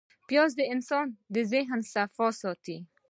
[0.27, 2.77] پیاز د انسان د ذهن صفا ساتي